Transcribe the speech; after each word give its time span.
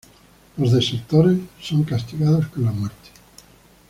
Los 0.57 0.71
desertores 0.71 1.37
son 1.61 1.83
castigados 1.83 2.47
con 2.47 2.63
la 2.63 2.71
muerte. 2.71 3.09